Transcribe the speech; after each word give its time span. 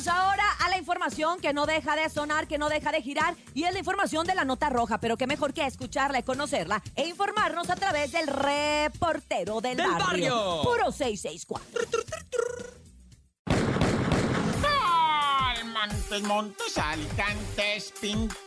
Vámonos 0.00 0.24
ahora 0.24 0.44
a 0.60 0.70
la 0.70 0.78
información 0.78 1.40
que 1.40 1.52
no 1.52 1.66
deja 1.66 1.94
de 1.94 2.08
sonar, 2.08 2.46
que 2.48 2.56
no 2.56 2.70
deja 2.70 2.90
de 2.90 3.02
girar, 3.02 3.36
y 3.52 3.64
es 3.64 3.72
la 3.74 3.80
información 3.80 4.26
de 4.26 4.34
la 4.34 4.46
nota 4.46 4.70
roja, 4.70 4.98
pero 4.98 5.18
qué 5.18 5.26
mejor 5.26 5.52
que 5.52 5.66
escucharla 5.66 6.20
y 6.20 6.22
conocerla 6.22 6.82
e 6.96 7.06
informarnos 7.06 7.68
a 7.68 7.76
través 7.76 8.12
del 8.12 8.26
reportero 8.26 9.60
del, 9.60 9.76
Del 9.76 9.90
barrio. 9.90 10.62
Puro 10.62 10.90
664. 10.90 11.80
Montes, 15.70 16.22
montes, 16.22 16.78
alicantes, 16.78 17.92
pintos, 18.00 18.38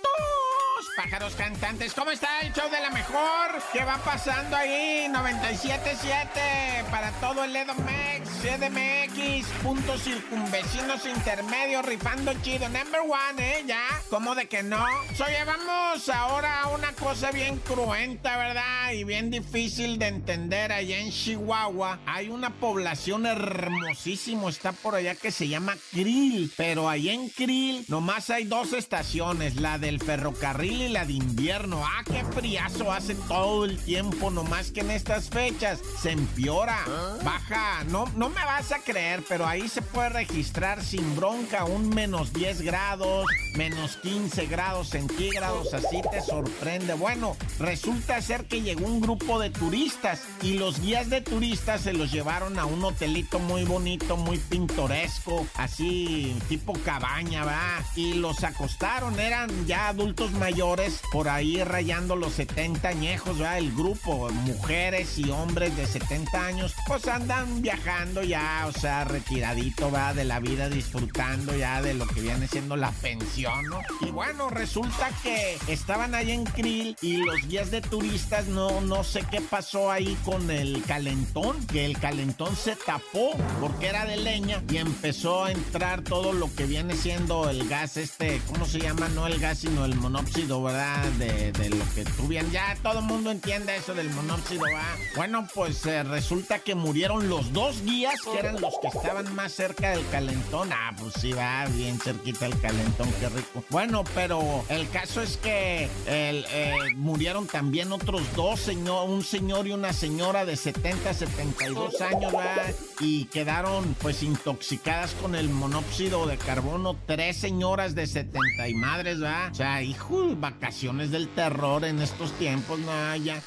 pájaros 0.96 1.34
cantantes. 1.36 1.94
¿Cómo 1.94 2.12
está 2.12 2.42
el 2.42 2.54
show 2.54 2.70
de 2.70 2.80
la 2.80 2.90
mejor? 2.90 3.62
¿Qué 3.72 3.84
va 3.84 3.98
pasando 3.98 4.56
ahí? 4.56 5.08
97.7 5.10 6.86
para 6.92 7.12
todo 7.14 7.44
el 7.44 7.56
Edomex, 7.56 8.30
CDMX, 8.42 9.48
puntos 9.64 10.04
circunvecinos 10.04 11.06
intermedios, 11.06 11.86
rifando 11.86 12.34
chido. 12.42 12.70
Number 12.70 13.02
one, 13.02 13.60
¿eh? 13.60 13.64
Ya, 13.66 13.84
¿cómo 14.10 14.36
de 14.36 14.48
que 14.48 14.64
no? 14.64 14.84
Oye, 14.84 15.44
vamos 15.46 16.10
ahora 16.10 16.62
a 16.62 16.68
una 16.70 16.94
cosa 16.94 17.32
bien 17.32 17.58
cruenta, 17.60 18.38
¿verdad? 18.38 18.92
Y 18.94 19.04
bien 19.04 19.32
difícil 19.32 19.98
de 19.98 20.08
entender. 20.08 20.72
Allá 20.72 21.00
en 21.00 21.12
Chihuahua 21.12 22.00
hay 22.06 22.30
una 22.30 22.52
población 22.52 23.26
hermosísimo, 23.26 24.50
está 24.50 24.72
por 24.72 24.96
allá 24.96 25.16
que 25.16 25.32
se 25.32 25.48
llama 25.48 25.76
Krill. 25.92 26.52
Pero 26.56 26.90
allá 26.90 27.14
en 27.14 27.30
Krill 27.30 27.86
nomás 27.88 28.30
hay 28.30 28.44
dos 28.44 28.74
estaciones, 28.74 29.56
la 29.56 29.78
del 29.78 30.00
ferrocarril 30.00 30.83
y 30.84 30.90
la 30.90 31.06
de 31.06 31.14
invierno. 31.14 31.84
Ah, 31.86 32.04
qué 32.06 32.24
friazo 32.34 32.92
hace 32.92 33.16
todo 33.16 33.66
el 33.66 33.78
tiempo, 33.78 34.30
nomás 34.30 34.72
que 34.72 34.82
en 34.82 34.92
estas 34.92 35.30
fechas 35.30 35.80
se 36.02 36.12
empeora. 36.12 36.78
Baja, 37.24 37.84
no, 37.86 38.06
no 38.16 38.30
me 38.30 38.44
vas 38.44 38.72
a 38.72 38.80
creer, 38.80 39.24
pero 39.28 39.46
ahí 39.46 39.68
se 39.70 39.82
puede 39.82 40.10
registrar 40.10 40.84
sin 40.84 41.16
bronca 41.16 41.66
un 41.66 41.90
menos 41.90 42.34
10 42.34 42.62
grados, 42.62 43.28
menos 43.56 43.98
15 43.98 44.46
grados 44.48 44.90
centígrados, 44.90 45.74
así 45.74 46.02
te 46.12 46.22
sorprende. 46.22 46.94
Bueno, 46.94 47.38
resulta 47.60 48.22
ser 48.22 48.46
que 48.46 48.62
llegó 48.62 48.86
un 48.86 49.02
grupo 49.02 49.40
de 49.40 49.50
turistas 49.50 50.22
y 50.42 50.54
los 50.54 50.82
guías 50.82 51.10
de 51.10 51.22
turistas 51.22 51.82
se 51.82 51.94
los 51.94 52.12
llevaron 52.12 52.60
a 52.60 52.66
un 52.66 52.84
hotelito 52.84 53.40
muy 53.40 53.64
bonito, 53.64 54.18
muy 54.18 54.38
pintoresco, 54.38 55.48
así 55.56 56.36
tipo 56.50 56.74
cabaña, 56.86 57.46
va. 57.46 57.84
Y 57.96 58.16
los 58.16 58.44
acostaron, 58.44 59.20
eran 59.20 59.66
ya 59.66 59.90
adultos 59.90 60.32
mayores, 60.32 60.73
por 61.12 61.30
ahí 61.30 61.64
rayando 61.64 62.16
los 62.16 62.34
70 62.34 62.88
añejos, 62.88 63.42
va. 63.42 63.58
El 63.58 63.74
grupo, 63.74 64.30
mujeres 64.30 65.18
y 65.18 65.30
hombres 65.30 65.76
de 65.78 65.86
70 65.86 66.46
años, 66.46 66.74
pues 66.88 67.08
andan 67.08 67.62
viajando 67.62 68.24
ya, 68.24 68.66
o 68.68 68.72
sea, 68.72 69.04
retiradito, 69.04 69.92
va, 69.92 70.14
de 70.14 70.26
la 70.26 70.40
vida, 70.40 70.70
disfrutando 70.70 71.56
ya 71.56 71.82
de 71.82 71.94
lo 71.94 72.08
que 72.08 72.22
viene 72.22 72.48
siendo 72.48 72.76
la 72.76 72.92
pensión, 72.92 73.66
¿no? 73.66 73.82
Y 74.02 74.12
bueno, 74.12 74.50
resulta 74.50 75.10
que 75.22 75.58
estaban 75.68 76.16
ahí 76.16 76.32
en 76.32 76.44
Krill 76.46 76.96
y 77.02 77.18
los 77.18 77.48
guías 77.48 77.70
de 77.70 77.82
turistas 77.82 78.48
no, 78.48 78.82
no 78.82 79.04
sé 79.04 79.24
qué 79.30 79.42
pasó 79.42 79.92
ahí 79.92 80.18
con 80.26 80.50
el 80.50 80.84
calentón, 80.84 81.66
que 81.68 81.86
el 81.86 82.00
calentón 82.00 82.56
se 82.56 82.76
tapó 82.76 83.38
porque 83.60 83.88
era 83.88 84.06
de 84.06 84.18
leña 84.18 84.64
y 84.70 84.78
empezó 84.78 85.46
a 85.46 85.52
entrar 85.52 86.02
todo 86.02 86.34
lo 86.34 86.54
que 86.56 86.66
viene 86.66 86.96
siendo 86.96 87.50
el 87.50 87.68
gas 87.70 87.98
este, 87.98 88.42
¿cómo 88.48 88.66
se 88.66 88.80
llama? 88.80 89.08
No 89.10 89.28
el 89.28 89.40
gas, 89.40 89.60
sino 89.60 89.86
el 89.86 89.96
monóxido, 89.96 90.63
¿verdad? 90.64 91.04
De, 91.14 91.70
lo 91.70 91.86
que 91.94 92.04
tú 92.06 92.28
bien, 92.28 92.50
ya 92.52 92.76
todo 92.82 93.00
el 93.00 93.06
mundo 93.06 93.32
entiende 93.32 93.76
eso 93.76 93.94
del 93.94 94.10
monóxido, 94.12 94.64
¿va? 94.64 94.84
Bueno, 95.16 95.48
pues 95.54 95.86
eh, 95.86 96.04
resulta 96.04 96.60
que 96.60 96.76
murieron 96.76 97.30
los 97.30 97.54
dos 97.54 97.84
guías, 97.84 98.16
que 98.22 98.40
eran 98.40 98.60
los 98.62 98.74
que 98.80 98.88
estaban 98.88 99.34
más 99.36 99.54
cerca 99.54 99.92
del 99.92 100.08
calentón. 100.10 100.70
Ah, 100.72 100.94
pues 100.98 101.14
sí, 101.20 101.34
va 101.34 101.66
bien 101.68 102.00
cerquita 102.00 102.46
el 102.46 102.60
calentón, 102.60 103.10
qué 103.20 103.30
rico. 103.30 103.64
Bueno, 103.70 104.04
pero 104.16 104.64
el 104.70 104.90
caso 104.90 105.22
es 105.22 105.38
que 105.38 105.90
el, 106.08 106.46
eh, 106.50 106.74
murieron 106.96 107.48
también 107.48 107.92
otros 107.92 108.22
dos, 108.36 108.60
señor, 108.60 109.10
un 109.10 109.24
señor 109.24 109.68
y 109.68 109.72
una 109.72 109.94
señora 109.94 110.46
de 110.46 110.56
70, 110.56 111.14
72 111.14 112.02
años, 112.02 112.34
¿va? 112.34 112.56
Y 113.00 113.26
quedaron 113.26 113.96
pues 114.02 114.24
intoxicadas 114.24 115.14
con 115.22 115.36
el 115.36 115.50
monóxido 115.50 116.26
de 116.28 116.38
carbono. 116.38 116.96
Tres 117.06 117.38
señoras 117.38 117.96
de 117.96 118.08
70 118.08 118.68
y 118.68 118.74
madres, 118.74 119.22
¿va? 119.22 119.50
O 119.52 119.56
sea, 119.56 119.82
hijo, 119.82 120.36
vacaciones 120.54 121.12
del 121.12 121.28
terror 121.30 121.84
en 121.86 122.02
estos 122.02 122.32
tiempos, 122.34 122.80
no, 122.80 123.16
ya. 123.18 123.42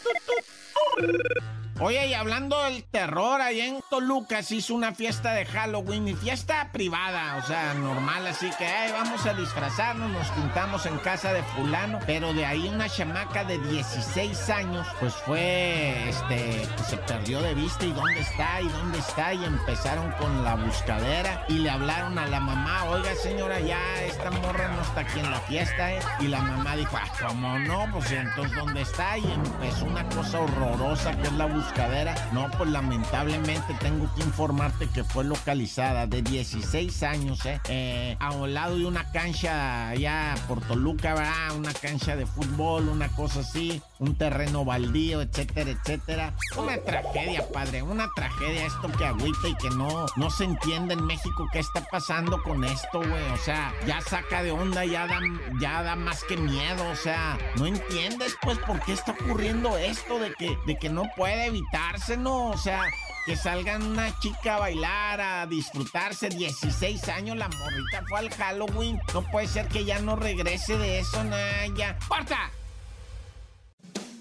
Oye, 1.79 2.07
y 2.07 2.15
hablando 2.15 2.63
del 2.63 2.85
terror, 2.85 3.43
allá 3.43 3.67
en 3.67 3.81
Toluca 3.91 4.43
se 4.43 4.57
hizo 4.57 4.75
una 4.75 4.95
fiesta 4.95 5.35
de 5.35 5.45
Halloween 5.45 6.09
y 6.09 6.15
fiesta 6.15 6.71
privada, 6.73 7.37
o 7.37 7.47
sea, 7.47 7.75
normal, 7.75 8.27
así 8.27 8.51
que 8.59 8.67
vamos 8.93 9.27
a 9.27 9.35
disfrazarnos, 9.35 10.11
nos 10.11 10.27
juntamos 10.29 10.87
en 10.87 10.97
casa 10.99 11.35
de 11.35 11.43
fulano, 11.43 11.99
pero 12.07 12.33
de 12.33 12.47
ahí 12.47 12.67
una 12.69 12.89
chamaca 12.89 13.45
de 13.45 13.59
16 13.59 14.49
años, 14.49 14.87
pues 15.01 15.13
fue, 15.13 16.09
este, 16.09 16.67
se 16.89 16.97
perdió 16.97 17.43
de 17.43 17.53
vista 17.53 17.85
y 17.85 17.93
dónde 17.93 18.21
está 18.21 18.63
y 18.63 18.69
dónde 18.69 18.99
está 18.99 19.35
y 19.35 19.45
empezaron 19.45 20.11
con 20.13 20.45
la 20.45 20.55
buscadera 20.55 21.45
y 21.47 21.59
le 21.59 21.69
hablaron 21.69 22.19
a 22.19 22.27
la 22.27 22.41
mamá, 22.41 22.85
oiga 22.85 23.15
señora, 23.17 23.61
ya 23.61 24.03
esta 24.03 24.31
morra 24.31 24.69
no 24.69 24.81
está 24.81 25.01
aquí 25.01 25.21
en 25.21 25.31
la 25.31 25.41
fiesta, 25.41 25.93
¿eh? 25.93 25.99
Y 26.21 26.29
la 26.29 26.41
mamá 26.41 26.75
dijo, 26.75 26.97
ah, 26.97 27.13
¿cómo 27.21 27.59
no? 27.59 27.87
Pues 27.93 28.11
entonces, 28.13 28.57
¿dónde 28.57 28.81
está? 28.81 29.19
Y 29.19 29.31
empezó 29.31 29.85
una 29.85 30.09
cosa 30.09 30.41
horrorosa 30.41 30.66
que 31.15 31.23
es 31.23 31.33
la 31.35 31.47
buscadera. 31.47 32.15
No, 32.33 32.51
pues 32.57 32.71
lamentablemente 32.71 33.75
tengo 33.81 34.13
que 34.15 34.23
informarte 34.23 34.89
que 34.89 35.05
fue 35.05 35.25
localizada 35.25 36.07
de 36.07 36.23
16 36.23 37.03
años, 37.05 37.45
¿eh? 37.47 37.61
Eh, 37.69 38.17
a 38.19 38.33
un 38.33 38.53
lado 38.53 38.77
de 38.77 38.85
una 38.85 39.11
cancha 39.13 39.89
allá 39.89 40.35
por 40.49 40.61
Toluca, 40.61 41.15
¿verdad? 41.15 41.57
Una 41.57 41.73
cancha 41.73 42.17
de 42.17 42.27
fútbol, 42.27 42.89
una 42.89 43.09
cosa 43.09 43.41
así, 43.41 43.81
un 43.99 44.17
terreno 44.17 44.65
baldío, 44.65 45.23
etcétera, 45.23 45.71
etcétera. 45.71 46.35
Una 46.57 46.77
tragedia, 46.79 47.47
padre, 47.53 47.83
una 47.83 48.09
tragedia 48.15 48.67
esto 48.67 48.91
que 48.93 49.05
agüita 49.05 49.49
y 49.49 49.57
que 49.57 49.71
no, 49.71 50.07
no 50.17 50.31
se 50.31 50.45
entiende 50.45 50.95
en 50.95 51.05
México 51.07 51.49
qué 51.53 51.61
está 51.61 51.85
pasando 51.91 52.43
con 52.43 52.65
esto, 52.65 52.99
güey. 52.99 53.31
O 53.33 53.37
sea, 53.39 53.73
ya 53.87 54.01
saca 54.01 54.43
de 54.43 54.51
onda, 54.51 54.85
ya 54.85 55.07
da, 55.07 55.21
ya 55.61 55.83
da 55.83 55.97
más 55.97 56.25
que 56.25 56.37
miedo, 56.37 56.89
o 56.91 56.97
sea, 56.97 57.39
no 57.57 57.67
entiendes 57.67 58.37
pues 58.43 58.59
por 58.59 58.81
qué 58.81 58.93
está 58.93 59.13
ocurriendo 59.13 59.77
esto 59.79 60.19
de 60.19 60.33
que, 60.35 60.59
de 60.67 60.79
que 60.79 60.91
no 60.91 61.05
puede 61.17 61.47
evitarse, 61.47 62.17
¿no? 62.17 62.51
O 62.51 62.59
sea, 62.59 62.83
que 63.25 63.37
salgan 63.37 63.83
una 63.83 64.17
chica 64.21 64.57
a 64.57 64.61
bailar, 64.61 65.21
a 65.21 65.47
disfrutarse, 65.47 66.29
16 66.29 67.09
años, 67.09 67.37
la 67.37 67.49
morrita 67.49 68.05
fue 68.09 68.19
al 68.21 68.31
Halloween. 68.31 69.01
No 69.15 69.23
puede 69.31 69.49
ser 69.49 69.69
que 69.69 69.85
ya 69.85 69.99
no 69.99 70.17
regrese 70.17 70.77
de 70.79 71.01
eso, 71.01 71.25
Naya. 71.25 71.99
¡Corta! 72.09 72.51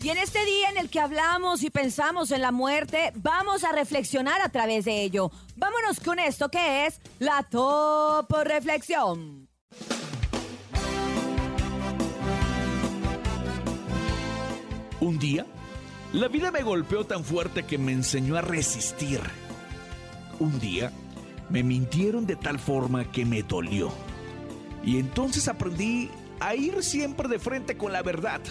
Y 0.05 0.09
en 0.11 0.19
este 0.19 0.45
día 0.45 0.69
en 0.69 0.77
el 0.77 0.91
que 0.91 0.99
hablamos 0.99 1.63
y 1.63 1.71
pensamos 1.71 2.29
en 2.29 2.43
la 2.43 2.51
muerte, 2.51 3.11
vamos 3.15 3.63
a 3.63 3.71
reflexionar 3.71 4.39
a 4.39 4.49
través 4.49 4.85
de 4.85 5.01
ello. 5.01 5.31
Vámonos 5.55 5.99
con 5.99 6.19
esto 6.19 6.49
que 6.49 6.85
es 6.85 7.01
la 7.17 7.41
Topo 7.41 8.43
Reflexión. 8.43 9.49
Un 14.99 15.17
día, 15.17 15.47
la 16.13 16.27
vida 16.27 16.51
me 16.51 16.61
golpeó 16.61 17.07
tan 17.07 17.23
fuerte 17.23 17.63
que 17.63 17.79
me 17.79 17.91
enseñó 17.91 18.35
a 18.35 18.41
resistir. 18.41 19.21
Un 20.39 20.59
día, 20.59 20.91
me 21.49 21.63
mintieron 21.63 22.27
de 22.27 22.35
tal 22.35 22.59
forma 22.59 23.11
que 23.11 23.25
me 23.25 23.41
dolió. 23.41 23.91
Y 24.83 24.99
entonces 24.99 25.47
aprendí 25.47 26.11
a 26.39 26.53
ir 26.53 26.83
siempre 26.83 27.27
de 27.27 27.39
frente 27.39 27.75
con 27.75 27.91
la 27.91 28.03
verdad. 28.03 28.41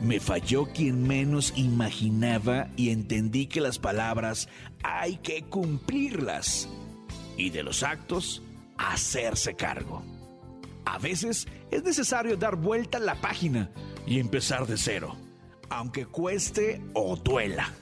Me 0.00 0.18
falló 0.18 0.66
quien 0.66 1.06
menos 1.06 1.52
imaginaba 1.56 2.68
y 2.76 2.90
entendí 2.90 3.46
que 3.46 3.60
las 3.60 3.78
palabras 3.78 4.48
hay 4.82 5.16
que 5.18 5.42
cumplirlas. 5.42 6.68
Y 7.36 7.50
de 7.50 7.62
los 7.62 7.82
actos, 7.82 8.42
hacerse 8.78 9.54
cargo. 9.54 10.02
A 10.86 10.98
veces 10.98 11.46
es 11.70 11.82
necesario 11.82 12.36
dar 12.36 12.56
vuelta 12.56 12.98
a 12.98 13.00
la 13.00 13.20
página 13.20 13.70
y 14.06 14.18
empezar 14.18 14.66
de 14.66 14.78
cero, 14.78 15.16
aunque 15.68 16.06
cueste 16.06 16.80
o 16.94 17.16
duela. 17.16 17.72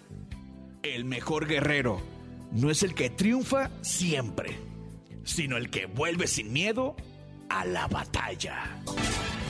El 0.83 1.05
mejor 1.05 1.47
guerrero 1.47 2.03
no 2.53 2.71
es 2.71 2.83
el 2.83 2.95
que 2.95 3.11
triunfa 3.11 3.71
siempre, 3.81 4.59
sino 5.25 5.57
el 5.57 5.71
que 5.71 5.87
vuelve 5.87 6.27
sin 6.27 6.53
miedo 6.53 6.97
a 7.49 7.65
la 7.65 7.87
batalla. 7.87 8.83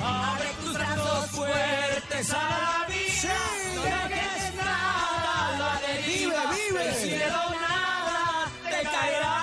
Abre 0.01 0.51
tus 0.65 0.75
brazos 0.75 1.31
fuertes 1.31 2.31
a 2.33 2.37
la 2.37 2.87
vida. 2.89 3.35
No 3.75 3.83
dejes 3.83 4.55
nada, 4.55 5.59
la 5.59 5.81
deriva. 5.87 6.43
Vive, 6.51 6.69
vive. 6.71 6.89
El 6.89 6.95
cielo 6.95 7.43
nada 7.61 8.51
te 8.65 8.83
caerá. 8.95 9.37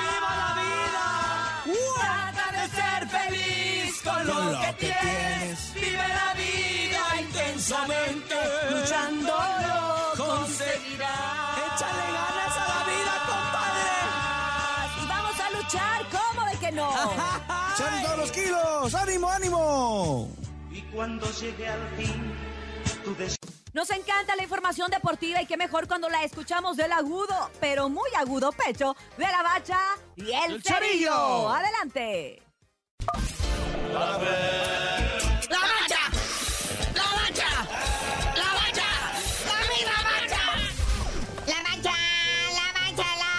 Viva 0.00 0.32
la 0.42 0.50
vida. 0.62 1.06
Trata 2.00 2.46
de 2.56 2.64
ser 2.78 3.08
feliz 3.08 4.02
con 4.02 4.26
lo, 4.26 4.34
Con 4.34 4.52
lo 4.52 4.60
que, 4.60 4.66
que 4.76 4.94
tienes. 4.94 5.74
Vive 5.74 6.08
la 6.20 6.34
vida 6.34 7.02
intensamente. 7.20 8.36
Luchando 8.70 9.34
lo 9.68 10.24
conseguirás. 10.24 11.58
Échale 11.66 12.06
ganas 12.18 12.56
a 12.56 12.64
la 12.72 12.80
vida, 12.90 13.14
compadre. 13.26 13.90
Y 15.02 15.06
vamos 15.06 15.40
bueno! 16.70 17.50
¡Salen 17.80 18.02
todos 18.04 18.18
los 18.18 18.32
kilos! 18.32 18.94
¡Ánimo, 18.94 19.28
ánimo! 19.30 20.28
Y 20.70 20.82
cuando 20.82 21.30
llegue 21.32 21.66
al 21.68 21.88
fin 21.96 22.34
tu 23.04 23.14
des- 23.16 23.36
Nos 23.72 23.88
encanta 23.90 24.36
la 24.36 24.42
información 24.42 24.90
deportiva 24.90 25.40
y 25.42 25.46
qué 25.46 25.56
mejor 25.56 25.88
cuando 25.88 26.08
la 26.08 26.22
escuchamos 26.24 26.76
del 26.76 26.92
agudo, 26.92 27.50
pero 27.60 27.88
muy 27.88 28.10
agudo 28.18 28.52
pecho 28.52 28.94
de 29.16 29.24
la 29.26 29.42
bacha 29.42 29.78
y 30.16 30.30
el, 30.32 30.54
El 30.56 30.62
cerillo. 30.62 31.48
Adelante. 31.48 32.42
¡La 33.90 35.58
bacha! 35.58 36.02
¡La 36.94 37.04
bacha! 37.16 37.50
¡La 38.36 38.54
bacha! 38.54 38.88
¡Dame 39.46 39.78
la 39.84 39.98
bacha! 40.10 40.44
La 41.46 41.62
bacha, 41.62 41.94
la 42.54 42.68
bacha, 42.78 43.08
la 43.16 43.32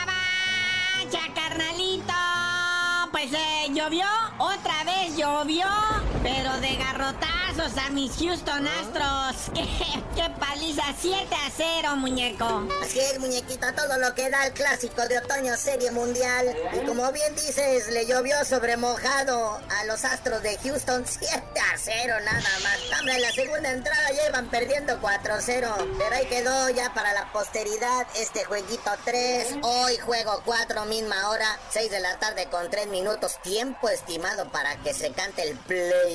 bacha, 1.06 1.34
carnalito. 1.36 2.14
Pues 3.12 3.32
eh, 3.34 3.68
llovió, 3.74 4.06
llovió, 5.16 5.66
pero 6.24 6.60
de 6.60 6.76
garrotazos 6.76 7.78
a 7.78 7.90
mis 7.90 8.12
Houston 8.18 8.68
Astros. 8.68 9.52
¡Qué, 9.54 9.66
qué 10.16 10.30
paliza! 10.40 10.84
7 11.00 11.26
a 11.34 11.50
0, 11.56 11.96
muñeco. 11.96 12.68
Así 12.84 13.00
es, 13.00 13.20
muñequito, 13.20 13.66
todo 13.76 13.98
lo 13.98 14.14
que 14.14 14.30
da 14.30 14.46
el 14.46 14.54
clásico 14.54 15.08
de 15.08 15.18
otoño 15.18 15.56
Serie 15.58 15.92
Mundial. 15.92 16.56
Y 16.74 16.86
como 16.86 17.12
bien 17.12 17.36
dices, 17.36 17.90
le 17.90 18.06
llovió 18.06 18.44
sobre 18.46 18.78
mojado 18.78 19.60
a 19.70 19.86
los 19.86 20.06
Astros 20.06 20.44
de 20.44 20.58
Houston 20.58 21.04
7 21.08 21.38
a 21.38 21.78
0 21.78 22.16
nada 22.24 22.40
más. 22.64 23.00
Hombre, 23.00 23.16
en 23.16 23.22
la 23.22 23.32
segunda 23.32 23.72
entrada 23.72 24.12
ya 24.12 24.30
iban 24.30 24.48
perdiendo 24.50 25.00
4 25.02 25.34
a 25.34 25.42
0. 25.42 25.76
Pero 25.98 26.16
ahí 26.16 26.26
quedó 26.28 26.70
ya 26.70 26.94
para 26.94 27.14
la 27.14 27.32
posteridad 27.32 28.06
este 28.16 28.44
jueguito 28.46 28.92
3. 29.06 29.56
Hoy 29.64 29.98
juego 29.98 30.42
4, 30.46 30.86
misma 30.86 31.30
hora, 31.30 31.60
6 31.72 31.90
de 31.90 32.00
la 32.00 32.18
tarde 32.20 32.48
con 32.52 32.70
3 32.70 32.88
minutos. 32.88 33.38
Tiempo 33.42 33.90
estimado 33.90 34.50
para 34.52 34.76
que 34.78 34.94
se 34.94 35.12
cante 35.12 35.44
el 35.44 35.58
play 35.58 36.11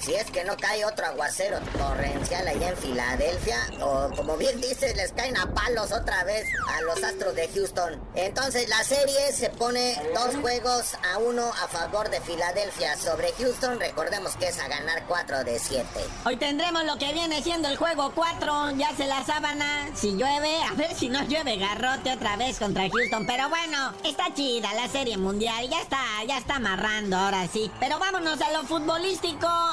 Si 0.00 0.14
es 0.14 0.30
que 0.30 0.44
no 0.44 0.56
cae 0.56 0.84
otro 0.84 1.06
aguacero 1.06 1.58
torrencial 1.76 2.48
allá 2.48 2.70
en 2.70 2.76
Filadelfia. 2.76 3.58
O 3.80 4.10
como 4.16 4.36
bien 4.36 4.60
dices, 4.60 4.96
les 4.96 5.12
caen 5.12 5.36
a 5.36 5.52
palos 5.54 5.92
otra 5.92 6.24
vez 6.24 6.46
a 6.76 6.80
los 6.82 7.02
Astros 7.02 7.34
de 7.34 7.48
Houston. 7.48 8.00
Entonces 8.14 8.68
la 8.68 8.82
serie 8.84 9.32
se 9.32 9.50
pone 9.50 10.00
dos 10.14 10.36
juegos 10.36 10.94
a 11.12 11.18
uno 11.18 11.52
a 11.62 11.68
favor 11.68 12.10
de 12.10 12.20
Filadelfia 12.20 12.96
sobre 12.96 13.32
Houston. 13.32 13.78
Recordemos 13.80 14.36
que 14.36 14.48
es 14.48 14.58
a 14.58 14.68
ganar 14.68 15.04
4 15.06 15.44
de 15.44 15.58
7. 15.58 15.86
Hoy 16.24 16.36
tendremos 16.36 16.84
lo 16.84 16.96
que 16.96 17.12
viene 17.12 17.42
siendo 17.42 17.68
el 17.68 17.76
juego 17.76 18.12
4. 18.14 18.76
Ya 18.76 18.94
se 18.96 19.06
la 19.06 19.24
sábana. 19.24 19.90
Si 19.94 20.12
llueve, 20.12 20.62
a 20.62 20.72
ver 20.74 20.94
si 20.94 21.08
no 21.08 21.22
llueve 21.24 21.56
garrote 21.58 22.12
otra 22.12 22.36
vez 22.36 22.58
contra 22.58 22.88
Houston. 22.88 23.26
Pero 23.26 23.48
bueno, 23.48 23.92
está 24.04 24.32
chida 24.34 24.72
la 24.74 24.88
serie 24.88 25.18
mundial. 25.18 25.68
Ya 25.68 25.82
está, 25.82 25.98
ya 26.26 26.38
está 26.38 26.56
amarrando 26.56 27.16
ahora 27.16 27.46
sí. 27.52 27.70
Pero 27.78 27.98
vámonos 27.98 28.40
a 28.40 28.50
lo 28.52 28.64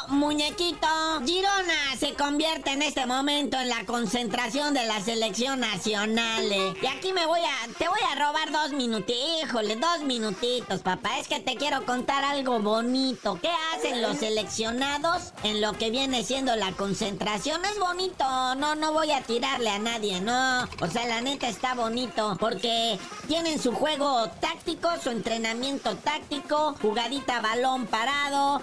muñequito. 0.10 0.88
Girona 1.26 1.98
se 2.00 2.14
convierte 2.14 2.72
en 2.72 2.82
este 2.82 3.06
momento 3.06 3.58
en 3.58 3.70
la 3.70 3.86
concentración 3.86 4.74
de 4.74 4.86
la 4.86 5.02
selección 5.02 5.60
nacional. 5.60 6.52
eh. 6.52 6.74
Y 6.82 6.86
aquí 6.88 7.12
me 7.14 7.26
voy 7.26 7.42
a, 7.42 7.68
te 7.78 7.88
voy 7.88 8.00
a 8.12 8.16
robar 8.16 8.52
dos 8.52 8.72
minutitos. 8.72 9.16
Híjole, 9.44 9.76
dos 9.76 10.00
minutitos, 10.04 10.82
papá. 10.82 11.20
Es 11.20 11.28
que 11.28 11.40
te 11.40 11.56
quiero 11.56 11.86
contar 11.86 12.24
algo 12.24 12.60
bonito. 12.60 13.38
¿Qué 13.42 13.50
hacen 13.76 14.02
los 14.02 14.18
seleccionados 14.18 15.34
en 15.44 15.62
lo 15.62 15.74
que 15.74 15.92
viene 15.92 16.24
siendo 16.24 16.56
la 16.56 16.72
concentración? 16.72 17.64
Es 17.66 17.80
bonito. 17.80 18.24
No, 18.56 18.76
no 18.76 18.94
voy 18.94 19.12
a 19.12 19.22
tirarle 19.22 19.70
a 19.70 19.80
nadie, 19.80 20.22
no. 20.22 20.64
O 20.82 20.88
sea, 20.88 21.06
la 21.08 21.22
neta 21.22 21.48
está 21.48 21.74
bonito 21.74 22.38
porque 22.40 22.98
tienen 23.28 23.60
su 23.60 23.72
juego 23.74 24.30
táctico, 24.40 24.90
su 25.04 25.10
entrenamiento 25.10 25.96
táctico, 25.98 26.76
jugadita 26.82 27.42
balón 27.42 27.86
parado, 27.88 28.62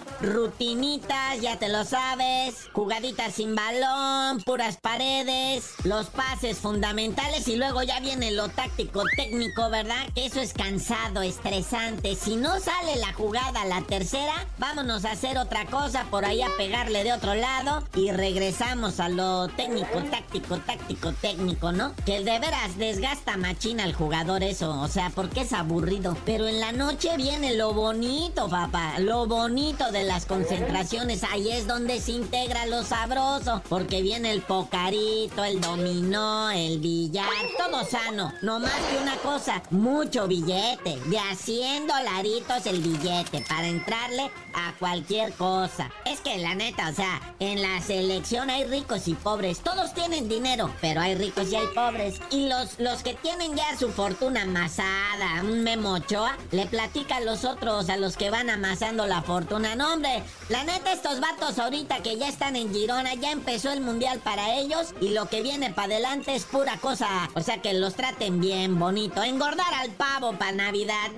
ya 1.41 1.59
te 1.59 1.69
lo 1.69 1.85
sabes, 1.85 2.69
jugaditas 2.73 3.35
sin 3.35 3.57
balón, 3.57 4.41
puras 4.43 4.77
paredes, 4.77 5.75
los 5.83 6.07
pases 6.07 6.59
fundamentales 6.59 7.49
y 7.49 7.57
luego 7.57 7.83
ya 7.83 7.99
viene 7.99 8.31
lo 8.31 8.49
táctico 8.49 9.03
técnico, 9.17 9.71
¿verdad? 9.71 10.07
Que 10.15 10.27
eso 10.27 10.41
es 10.41 10.53
cansado, 10.53 11.23
estresante. 11.23 12.15
Si 12.15 12.37
no 12.37 12.61
sale 12.61 12.97
la 12.97 13.13
jugada 13.13 13.65
la 13.65 13.83
tercera, 13.83 14.47
vámonos 14.59 15.05
a 15.05 15.13
hacer 15.13 15.37
otra 15.37 15.67
cosa, 15.67 16.05
por 16.11 16.25
ahí 16.25 16.43
a 16.43 16.57
pegarle 16.57 17.03
de 17.03 17.13
otro 17.13 17.35
lado 17.35 17.83
y 17.97 18.13
regresamos 18.13 19.01
a 19.01 19.09
lo 19.09 19.49
técnico, 19.49 20.01
táctico, 20.11 20.59
táctico, 20.59 21.13
técnico, 21.13 21.73
¿no? 21.73 21.93
Que 22.07 22.23
de 22.23 22.39
veras 22.39 22.79
desgasta 22.79 23.37
machina 23.37 23.83
al 23.83 23.95
jugador 23.95 24.45
eso, 24.45 24.81
o 24.81 24.87
sea, 24.87 25.11
porque 25.11 25.41
es 25.41 25.53
aburrido. 25.53 26.17
Pero 26.25 26.47
en 26.47 26.61
la 26.61 26.71
noche 26.71 27.17
viene 27.17 27.57
lo 27.57 27.75
bonito, 27.75 28.49
papá, 28.49 29.01
lo 29.01 29.27
bonito 29.27 29.91
de 29.91 30.05
las 30.05 30.25
concentraciones. 30.53 31.25
Ahí 31.25 31.51
es 31.51 31.67
donde 31.67 32.01
se 32.01 32.13
integra 32.13 32.67
lo 32.67 32.83
sabroso, 32.83 33.63
porque 33.69 34.03
viene 34.03 34.33
el 34.33 34.43
pocarito, 34.43 35.45
el 35.45 35.61
dominó, 35.61 36.51
el 36.51 36.79
billar, 36.79 37.29
todo 37.59 37.85
sano. 37.85 38.33
No 38.43 38.61
más 38.61 38.75
que 38.91 38.99
una 38.99 39.17
cosa, 39.17 39.63
mucho 39.71 40.29
billete, 40.29 40.99
de 41.07 41.19
a 41.19 41.35
100 41.35 41.87
dolaritos 41.87 42.67
el 42.67 42.81
billete 42.81 43.45
para 43.49 43.67
entrarle 43.67 44.31
a 44.55 44.75
cualquier 44.79 45.33
cosa. 45.35 45.91
Es 46.05 46.21
que 46.21 46.39
la 46.39 46.55
neta, 46.55 46.89
o 46.91 46.95
sea, 46.95 47.35
en 47.39 47.63
la 47.63 47.81
selección 47.81 48.51
hay 48.51 48.65
ricos 48.65 49.09
y 49.09 49.15
pobres. 49.15 49.61
Todos 49.61 49.95
tienen 49.95 50.29
dinero, 50.29 50.71
pero 50.81 51.01
hay 51.01 51.15
ricos 51.15 51.51
y 51.51 51.57
hay 51.57 51.67
pobres. 51.75 52.21
Y 52.31 52.49
los, 52.49 52.79
los 52.79 53.03
que 53.03 53.15
tienen 53.15 53.57
ya 53.57 53.77
su 53.79 53.91
fortuna 53.91 54.43
amasada, 54.43 55.43
un 55.43 55.63
Memo 55.63 55.95
Ochoa, 55.95 56.37
le 56.51 56.67
platica 56.67 57.17
a 57.17 57.21
los 57.21 57.45
otros, 57.45 57.89
a 57.89 57.97
los 57.97 58.17
que 58.17 58.31
van 58.31 58.51
amasando 58.51 59.07
la 59.07 59.23
fortuna. 59.23 59.75
No, 59.77 59.95
hombre, 59.95 60.23
la 60.53 60.65
neta, 60.65 60.93
estos 60.93 61.19
vatos 61.19 61.59
ahorita 61.59 62.03
que 62.03 62.19
ya 62.19 62.29
están 62.29 62.57
en 62.57 62.75
Girona, 62.75 63.15
ya 63.15 63.31
empezó 63.31 63.73
el 63.73 63.81
mundial 63.81 64.21
para 64.23 64.55
ellos 64.55 64.95
y 65.01 65.09
lo 65.09 65.25
que 65.25 65.43
viene 65.43 65.71
para 65.71 65.95
adelante 65.95 66.35
es 66.35 66.45
pura 66.45 66.77
cosa. 66.77 67.31
O 67.35 67.41
sea, 67.41 67.63
que 67.63 67.73
los 67.73 67.95
traten 67.95 68.39
bien, 68.39 68.79
bonito. 68.79 69.23
Engordar 69.23 69.73
al 69.73 69.93
pavo 69.93 70.35
para 70.35 70.53
Navidad. 70.53 71.11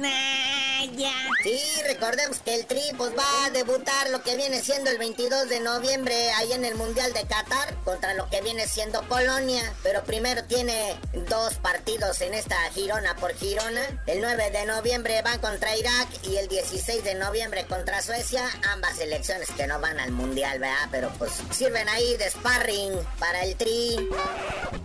Ya. 0.97 1.12
Sí, 1.43 1.61
recordemos 1.87 2.38
que 2.41 2.55
el 2.55 2.67
Tri 2.67 2.82
pues, 2.97 3.12
va 3.17 3.44
a 3.47 3.50
debutar 3.50 4.11
lo 4.11 4.23
que 4.23 4.37
viene 4.37 4.61
siendo 4.62 4.91
el 4.91 4.99
22 4.99 5.49
de 5.49 5.61
noviembre 5.61 6.31
ahí 6.32 6.53
en 6.53 6.65
el 6.65 6.75
Mundial 6.75 7.12
de 7.12 7.26
Qatar 7.26 7.75
contra 7.85 8.15
lo 8.15 8.29
que 8.31 8.41
viene 8.43 8.67
siendo 8.67 9.03
Polonia. 9.03 9.62
Pero 9.82 10.05
primero 10.05 10.44
tiene 10.44 10.97
dos 11.29 11.55
partidos 11.56 12.21
en 12.21 12.35
esta 12.35 12.56
Girona 12.73 13.17
por 13.17 13.35
Girona. 13.35 13.82
El 14.06 14.21
9 14.21 14.50
de 14.50 14.67
noviembre 14.67 15.23
van 15.23 15.38
contra 15.41 15.76
Irak 15.76 16.09
y 16.23 16.37
el 16.37 16.49
16 16.49 17.04
de 17.04 17.14
noviembre 17.14 17.66
contra 17.66 18.02
Suecia. 18.02 18.49
Ambas 18.73 18.97
selecciones 18.97 19.50
que 19.50 19.66
no 19.66 19.81
van 19.81 20.00
al 20.00 20.12
Mundial, 20.12 20.59
¿verdad? 20.59 20.88
Pero 20.90 21.11
pues 21.19 21.33
sirven 21.50 21.88
ahí 21.88 22.16
de 22.16 22.31
sparring 22.31 22.93
para 23.19 23.43
el 23.45 23.57
Tri. 23.57 24.09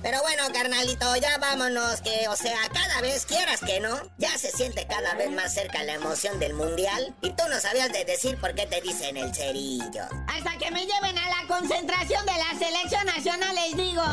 Pero 0.02 0.22
bueno, 0.22 0.44
carnalito, 0.54 1.16
ya 1.18 1.38
vámonos, 1.38 2.02
que, 2.02 2.28
o 2.30 2.36
sea, 2.36 2.58
cada 2.74 3.02
vez 3.02 3.26
quieras 3.26 3.60
que 3.60 3.80
no, 3.80 4.00
ya 4.18 4.38
se 4.38 4.52
siente 4.52 4.88
cada 4.88 5.14
vez 5.16 5.30
más 5.32 5.54
cerca 5.54 5.79
la 5.84 5.94
emoción 5.94 6.40
del 6.40 6.54
mundial. 6.54 7.16
Y 7.22 7.30
tú 7.32 7.44
no 7.50 7.60
sabías 7.60 7.92
de 7.92 8.06
decir 8.06 8.38
por 8.38 8.54
qué 8.56 8.66
te 8.66 8.82
dicen 8.82 9.18
el 9.18 9.34
cerillo. 9.34 10.04
Hasta 10.28 10.58
que 10.58 10.72
me 10.72 10.86
lleven 10.86 11.18
a 11.18 11.30
la 11.30 11.48
concentración 11.48 12.26
de 12.26 12.34
la 12.34 12.60
selección 12.60 13.06
nacional, 13.06 13.56
les 13.56 13.76
digo. 13.76 14.04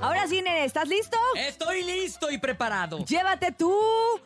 Ahora 0.00 0.26
sí, 0.26 0.40
nene, 0.40 0.64
¿estás 0.64 0.88
listo? 0.88 1.18
Estoy 1.36 1.82
listo 1.82 2.30
y 2.30 2.38
preparado. 2.38 3.04
Llévate 3.04 3.52
tú. 3.52 3.76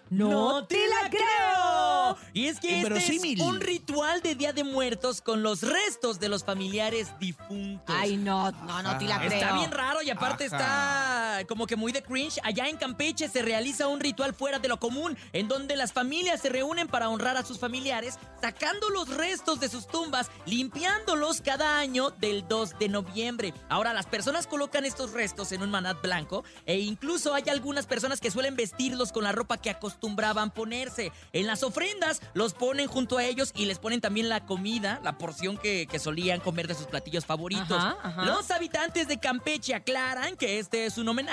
No, 0.09 0.64
te 0.66 0.87
la 0.87 1.11
creo. 1.11 2.16
Y 2.33 2.47
es 2.47 2.61
que 2.61 2.83
este 2.83 3.16
es 3.16 3.40
un 3.40 3.61
ritual 3.61 4.21
de 4.21 4.37
Día 4.37 4.52
de 4.52 4.62
Muertos 4.62 5.21
con 5.21 5.42
los 5.42 5.62
restos 5.62 6.21
de 6.21 6.28
los 6.28 6.44
familiares 6.44 7.09
difuntos. 7.18 7.94
Ay, 7.99 8.16
no, 8.16 8.52
no, 8.52 8.83
no 8.83 8.99
te 8.99 9.04
la 9.06 9.18
creo. 9.18 9.33
Está 9.33 9.54
bien 9.54 9.73
raro 9.73 10.00
y 10.02 10.11
aparte 10.11 10.44
está 10.44 11.13
como 11.49 11.67
que 11.67 11.76
muy 11.76 11.91
de 11.91 12.03
cringe. 12.03 12.38
Allá 12.45 12.69
en 12.69 12.76
Campeche 12.76 13.29
se 13.29 13.43
realiza 13.43 13.88
un 13.88 14.00
ritual 14.00 14.35
fuera 14.35 14.59
de 14.59 14.69
lo 14.69 14.79
común, 14.79 15.17
en 15.33 15.49
donde 15.49 15.76
las 15.76 15.93
familias 15.93 16.41
se 16.41 16.49
reúnen 16.49 16.87
para 16.87 17.09
honrar 17.09 17.37
a 17.37 17.45
sus 17.45 17.59
familiares, 17.59 18.19
sacando 18.41 18.88
los 18.91 19.09
restos 19.09 19.59
de 19.59 19.69
sus 19.69 19.87
tumbas, 19.88 20.31
limpiándolos 20.47 21.41
cada 21.41 21.79
año 21.79 22.11
del 22.11 22.47
2 22.47 22.79
de 22.79 22.88
noviembre. 22.88 23.55
Ahora 23.69 23.93
las 23.93 24.07
personas 24.07 24.47
colocan 24.47 24.85
estos 24.85 25.12
restos 25.12 25.50
en 25.53 25.62
un 25.62 25.71
manat 25.71 26.00
blanco 26.00 26.45
e 26.67 26.79
incluso 26.79 27.35
hay 27.35 27.45
algunas 27.49 27.87
personas 27.87 28.21
que 28.21 28.31
suelen 28.31 28.57
vestirlos 28.57 29.12
con 29.12 29.25
la 29.25 29.33
ropa 29.33 29.57
que 29.57 29.71
acostumbraban 29.71 30.50
ponerse. 30.50 31.12
En 31.33 31.47
las 31.47 31.62
ofrendas 31.62 32.21
los 32.35 32.55
ponen 32.55 32.87
junto 32.87 33.19
a 33.19 33.25
ellos 33.25 33.53
y 33.57 33.67
les 33.67 33.79
ponen 33.79 34.00
también 34.00 34.29
la 34.29 34.47
comida, 34.47 35.00
la 35.03 35.19
porción 35.19 35.59
que, 35.59 35.87
que 35.87 35.99
solían 35.99 36.41
comer 36.41 36.69
de 36.69 36.75
sus 36.75 36.87
platillos 36.87 37.25
favoritos. 37.25 37.71
Ajá, 37.71 37.97
ajá. 38.03 38.25
Los 38.25 38.50
habitantes 38.50 39.09
de 39.09 39.19
Campeche 39.19 39.75
aclaran 39.75 40.37
que 40.37 40.59
este 40.59 40.87
es 40.87 40.99
un 40.99 41.09
homenaje 41.09 41.24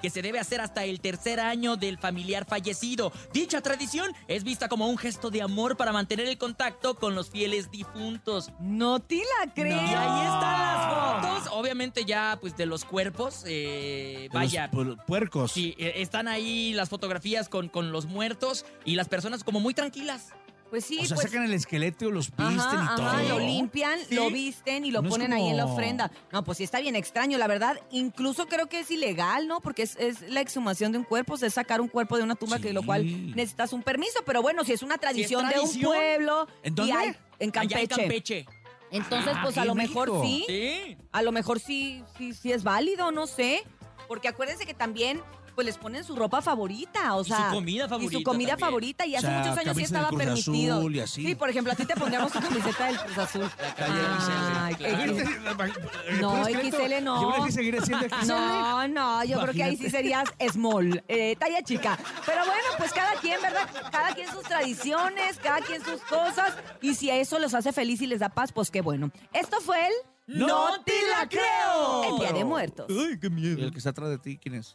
que 0.00 0.10
se 0.10 0.22
debe 0.22 0.38
hacer 0.38 0.60
hasta 0.60 0.84
el 0.84 1.00
tercer 1.00 1.40
año 1.40 1.76
del 1.76 1.98
familiar 1.98 2.44
fallecido. 2.46 3.12
Dicha 3.32 3.60
tradición 3.60 4.12
es 4.28 4.44
vista 4.44 4.68
como 4.68 4.88
un 4.88 4.98
gesto 4.98 5.30
de 5.30 5.42
amor 5.42 5.76
para 5.76 5.92
mantener 5.92 6.26
el 6.26 6.38
contacto 6.38 6.94
con 6.96 7.14
los 7.14 7.30
fieles 7.30 7.70
difuntos. 7.70 8.50
No 8.60 9.00
te 9.00 9.16
la 9.16 9.52
creo. 9.52 9.76
Y 9.76 9.78
ahí 9.78 10.20
están 10.20 10.58
las 10.60 11.40
fotos, 11.44 11.52
obviamente 11.52 12.04
ya 12.04 12.38
pues 12.40 12.56
de 12.56 12.66
los 12.66 12.84
cuerpos, 12.84 13.44
eh, 13.46 14.28
De 14.30 14.36
vaya. 14.38 14.68
los 14.72 14.86
pu- 14.96 15.04
puercos. 15.06 15.52
Sí, 15.52 15.74
eh, 15.78 15.94
están 15.96 16.28
ahí 16.28 16.72
las 16.72 16.88
fotografías 16.88 17.48
con, 17.48 17.68
con 17.68 17.92
los 17.92 18.06
muertos 18.06 18.64
y 18.84 18.94
las 18.96 19.08
personas 19.08 19.44
como 19.44 19.60
muy 19.60 19.74
tranquilas. 19.74 20.28
Pues 20.70 20.84
sí, 20.84 20.98
o 21.00 21.04
sea, 21.04 21.16
pues. 21.16 21.28
sacan 21.28 21.44
el 21.44 21.52
esqueleto, 21.52 22.10
los 22.10 22.28
visten 22.28 22.46
Ajá, 22.58 22.92
y 22.92 22.96
todo. 22.96 23.06
ajá, 23.08 23.22
lo 23.24 23.38
limpian, 23.40 23.98
Sí. 24.08 24.14
lo 24.14 24.30
visten 24.30 24.84
y 24.84 24.90
lo 24.92 25.02
No 25.02 25.08
ponen 25.10 25.32
ahí 25.32 25.48
en 25.48 25.56
la 25.56 25.64
como- 25.64 25.74
ofrenda. 25.74 26.10
No, 26.32 26.44
pues 26.44 26.58
sí 26.58 26.64
está 26.64 26.78
bien 26.80 26.94
extraño, 26.96 27.36
la 27.38 27.48
verdad. 27.48 27.80
Incluso 27.90 28.46
creo 28.46 28.68
que 28.68 28.80
es 28.80 28.90
ilegal, 28.90 29.48
¿no? 29.48 29.60
Porque 29.60 29.82
es, 29.82 29.96
es 29.96 30.22
la 30.30 30.40
exhumación 30.40 30.92
de 30.92 30.98
un 30.98 31.04
cuerpo, 31.04 31.34
es 31.34 31.52
sacar 31.54 31.80
un 31.80 31.88
cuerpo 31.88 32.16
de 32.16 32.22
una 32.22 32.36
tumba, 32.36 32.58
que 32.60 32.72
lo 32.72 32.82
cual 32.84 33.02
Sí. 33.02 33.32
necesitas 33.34 33.72
un 33.72 33.82
permiso. 33.82 34.20
Pero 34.24 34.42
bueno, 34.42 34.64
si 34.64 34.72
es 34.72 34.82
una 34.82 34.96
tradición, 34.98 35.48
de 35.48 35.58
un 35.60 35.80
pueblo. 35.82 36.46
¿En 36.62 36.72
y 36.72 36.76
dónde? 36.76 36.92
hay- 36.92 37.16
en 37.40 37.50
Campeche. 37.50 37.74
Allá 37.74 37.82
en 37.82 37.88
Campeche. 37.88 38.46
Entonces, 38.92 39.32
Ah, 39.36 39.40
pues 39.44 39.56
a 39.58 39.64
lo 39.64 39.74
mejor 39.74 40.10
sí. 40.22 40.44
Sí. 40.48 40.96
A 41.12 41.22
lo 41.22 41.32
mejor 41.32 41.60
sí, 41.60 42.02
sí, 42.18 42.32
sí 42.34 42.52
es 42.52 42.62
válido, 42.64 43.12
no 43.12 43.26
sé. 43.26 43.62
Porque 44.10 44.26
acuérdense 44.26 44.66
que 44.66 44.74
también 44.74 45.22
pues 45.54 45.64
les 45.66 45.78
ponen 45.78 46.02
su 46.02 46.16
ropa 46.16 46.40
favorita, 46.42 47.14
o 47.14 47.20
Y 47.20 47.24
su 47.26 47.34
sea, 47.34 47.50
comida 47.50 47.84
y 47.84 47.88
favorita 47.88 48.18
su 48.18 48.22
comida 48.24 48.48
también. 48.50 48.66
favorita 48.66 49.06
y 49.06 49.14
O 49.14 49.18
hace 49.18 49.26
sea, 49.28 49.38
muchos 49.38 49.58
años 49.58 49.76
sí 49.76 49.82
estaba 49.84 50.08
Cruz 50.08 50.18
permitido. 50.24 50.78
Azul 50.78 50.96
y 50.96 51.00
así. 51.00 51.26
Sí, 51.26 51.34
por 51.36 51.48
ejemplo, 51.50 51.72
a 51.72 51.76
ti 51.76 51.84
te 51.86 51.94
pondríamos 51.94 52.32
tu 52.32 52.40
camiseta 52.40 52.86
del 52.86 52.98
Cruz 52.98 53.18
Azul. 53.18 53.50
Claro. 53.76 54.76
qué- 54.78 54.86
¿El 54.86 55.16
No? 56.20 56.44
XL 56.44 57.04
no. 57.04 57.44
Que 57.44 57.52
seguiré 57.52 57.80
siendo 57.82 58.06
XL. 58.08 58.26
No, 58.26 58.88
no, 58.88 59.24
yo 59.24 59.40
creo 59.42 59.54
que 59.54 59.62
ahí 59.62 59.76
sí 59.76 59.84
Imagínate. 59.86 59.90
serías 59.90 60.52
small, 60.52 61.04
eh, 61.06 61.36
talla 61.38 61.62
chica. 61.62 61.96
Pero 62.26 62.44
bueno, 62.46 62.64
pues 62.78 62.92
cada 62.92 63.14
quien, 63.20 63.40
¿verdad? 63.40 63.68
Cada 63.92 64.12
quien 64.14 64.28
sus 64.32 64.42
tradiciones, 64.42 65.38
cada 65.42 65.60
quien 65.60 65.84
sus 65.84 66.00
cosas. 66.02 66.54
Y 66.82 66.94
si 66.94 67.10
a 67.10 67.16
eso 67.16 67.38
los 67.38 67.54
hace 67.54 67.72
feliz 67.72 68.00
y 68.02 68.06
les 68.08 68.18
da 68.20 68.28
paz, 68.28 68.50
pues 68.52 68.70
qué 68.72 68.80
bueno. 68.80 69.12
Esto 69.32 69.60
fue 69.60 69.86
el... 69.86 69.92
¡No 70.26 70.80
te 70.84 70.92
la 71.20 71.28
creo! 71.28 72.04
El 72.14 72.18
Día 72.20 72.32
de 72.32 72.44
Muertos. 72.44 72.86
Ay, 72.90 73.18
qué 73.20 73.26
¿Y 73.26 73.30
miedo. 73.30 73.64
el 73.64 73.70
que 73.72 73.78
está 73.78 73.90
atrás 73.90 74.08
de 74.10 74.18
ti, 74.18 74.38
quién 74.38 74.54
es? 74.56 74.72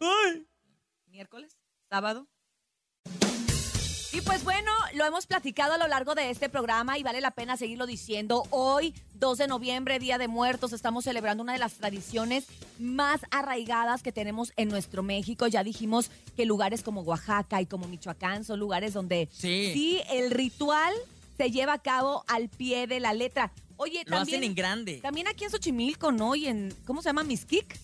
miércoles, 1.08 1.58
sábado. 1.90 2.28
Y 4.12 4.22
pues 4.22 4.44
bueno, 4.46 4.72
lo 4.94 5.04
hemos 5.06 5.28
platicado 5.28 5.74
a 5.74 5.78
lo 5.78 5.88
largo 5.88 6.16
de 6.16 6.30
este 6.30 6.48
programa 6.50 6.98
y 6.98 7.04
vale 7.04 7.20
la 7.20 7.32
pena 7.32 7.58
seguirlo 7.58 7.86
diciendo. 7.86 8.44
Hoy, 8.50 8.94
2 9.16 9.38
de 9.40 9.48
noviembre, 9.48 10.00
Día 10.00 10.18
de 10.18 10.28
Muertos, 10.30 10.72
estamos 10.72 11.04
celebrando 11.04 11.44
una 11.44 11.52
de 11.54 11.60
las 11.60 11.74
tradiciones 11.74 12.46
más 12.80 13.22
arraigadas 13.32 14.04
que 14.04 14.14
tenemos 14.14 14.54
en 14.56 14.70
nuestro 14.70 15.04
México. 15.04 15.48
Ya 15.48 15.64
dijimos 15.66 16.12
que 16.38 16.46
lugares 16.46 16.82
como 16.82 17.02
Oaxaca 17.02 17.62
y 17.62 17.66
como 17.66 17.88
Michoacán 17.88 18.46
son 18.46 18.60
lugares 18.60 18.94
donde 18.94 19.28
Sí. 19.34 20.02
el 20.10 20.32
ritual 20.32 20.94
se 21.38 21.52
lleva 21.52 21.74
a 21.74 21.80
cabo 21.82 22.24
al 22.28 22.48
pie 22.48 22.88
de 22.88 23.02
la 23.02 23.14
letra. 23.14 23.52
Oye, 23.78 24.04
Lo 24.06 24.18
también, 24.18 24.38
hacen 24.40 24.44
en 24.44 24.56
grande. 24.56 25.00
también 25.02 25.28
aquí 25.28 25.44
en 25.44 25.52
Xochimilco, 25.52 26.12
¿no? 26.12 26.36
Y 26.36 26.48
en, 26.48 26.74
¿cómo 26.86 27.02
se 27.02 27.10
llama? 27.10 27.24
Mixquic. 27.24 27.78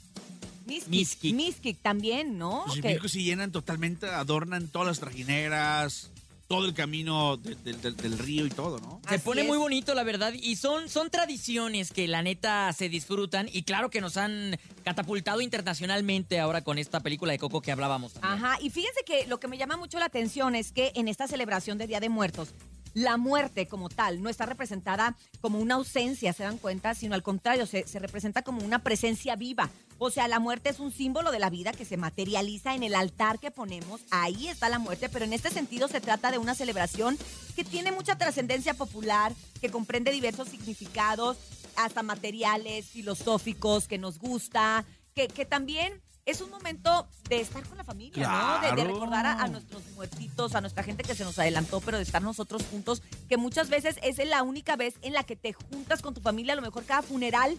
Mixquic. 0.65 1.33
Mixquic 1.36 1.81
también, 1.81 2.38
¿no? 2.38 2.63
Xochimilcos 2.67 3.12
se 3.12 3.24
llenan 3.24 3.51
totalmente, 3.51 4.05
adornan 4.07 4.67
todas 4.69 4.88
las 4.88 5.00
trajineras, 5.00 6.12
todo 6.48 6.65
el 6.65 6.74
camino 6.74 7.38
de- 7.38 7.55
de- 7.55 7.74
del- 7.74 7.95
del 7.95 8.17
río 8.19 8.45
y 8.45 8.50
todo, 8.50 8.79
¿no? 8.79 9.01
Se 9.07 9.15
Así 9.15 9.24
pone 9.24 9.41
es. 9.41 9.48
muy 9.48 9.57
bonito, 9.57 9.93
la 9.93 10.03
verdad, 10.03 10.33
y 10.33 10.55
son, 10.57 10.88
son 10.89 11.10
tradiciones 11.10 11.91
que 11.91 12.07
la 12.07 12.21
neta 12.21 12.71
se 12.74 12.89
disfrutan 12.89 13.50
y 13.51 13.63
claro 13.63 13.89
que 13.89 14.01
nos 14.01 14.17
han 14.17 14.57
catapultado 14.83 15.41
internacionalmente 15.41 16.39
ahora 16.39 16.62
con 16.62 16.77
esta 16.77 17.00
película 17.00 17.31
de 17.31 17.39
Coco 17.39 17.62
que 17.62 17.71
hablábamos. 17.71 18.13
también. 18.13 18.33
Ajá, 18.45 18.57
y 18.62 18.69
fíjense 18.69 19.01
que 19.05 19.25
lo 19.27 19.39
que 19.39 19.48
me 19.48 19.57
llama 19.57 19.77
mucho 19.77 19.98
la 19.98 20.05
atención 20.05 20.55
es 20.55 20.71
que 20.71 20.91
en 20.95 21.07
esta 21.07 21.27
celebración 21.27 21.77
de 21.77 21.88
Día 21.88 22.00
de 22.01 22.10
Muertos, 22.10 22.50
la 22.93 23.17
muerte 23.17 23.67
como 23.67 23.89
tal 23.89 24.21
no 24.21 24.29
está 24.29 24.45
representada 24.45 25.15
como 25.39 25.60
una 25.60 25.75
ausencia, 25.75 26.33
¿se 26.33 26.43
dan 26.43 26.57
cuenta? 26.57 26.93
Sino 26.93 27.15
al 27.15 27.24
contrario, 27.24 27.65
se, 27.65 27.88
se 27.88 28.00
representa 28.00 28.41
como 28.41 28.63
una 28.63 28.79
presencia 28.79 29.36
viva. 29.36 29.69
O 29.98 30.10
sea, 30.10 30.27
la 30.27 30.39
muerte 30.39 30.69
es 30.69 30.79
un 30.79 30.91
símbolo 30.91 31.31
de 31.31 31.39
la 31.39 31.51
vida 31.51 31.74
que 31.74 31.86
se 31.86 31.95
materializa 31.95 32.74
en 32.74 32.83
el 32.83 32.95
altar 32.95 33.38
que 33.38 33.51
ponemos. 33.51 34.01
Ahí 34.10 34.48
está 34.48 34.67
la 34.67 34.79
muerte, 34.79 35.10
pero 35.10 35.25
en 35.25 35.33
este 35.33 35.51
sentido 35.51 35.88
se 35.88 36.01
trata 36.01 36.31
de 36.31 36.39
una 36.39 36.55
celebración 36.55 37.17
que 37.55 37.63
tiene 37.63 37.91
mucha 37.91 38.17
trascendencia 38.17 38.74
popular, 38.74 39.33
que 39.62 39.69
comprende 39.69 40.12
diversos 40.12 40.50
significados, 40.50 41.38
hasta 41.75 42.03
materiales, 42.03 42.88
filosóficos, 42.88 43.88
que 43.88 43.98
nos 43.98 44.19
gusta, 44.19 44.86
que, 45.13 45.27
que 45.27 45.45
también 45.45 46.01
es 46.25 46.41
un 46.41 46.49
momento 46.49 47.07
de 47.29 47.41
estar 47.41 47.63
con 47.65 47.77
la 47.77 47.83
familia, 47.83 48.27
¿no? 48.27 48.75
De- 48.75 48.83
recordar 48.83 49.25
a, 49.25 49.41
a 49.41 49.47
nuestros 49.47 49.83
muertitos, 49.95 50.55
a 50.55 50.61
nuestra 50.61 50.83
gente 50.83 51.03
que 51.03 51.15
se 51.15 51.23
nos 51.23 51.37
adelantó, 51.39 51.81
pero 51.81 51.97
de 51.97 52.03
estar 52.03 52.21
nosotros 52.21 52.63
juntos, 52.69 53.01
que 53.29 53.37
muchas 53.37 53.69
veces 53.69 53.97
es 54.03 54.17
la 54.27 54.43
única 54.43 54.75
vez 54.75 54.95
en 55.01 55.13
la 55.13 55.23
que 55.23 55.35
te 55.35 55.53
juntas 55.53 56.01
con 56.01 56.13
tu 56.13 56.21
familia, 56.21 56.53
a 56.53 56.55
lo 56.55 56.61
mejor 56.61 56.85
cada 56.85 57.01
funeral. 57.01 57.57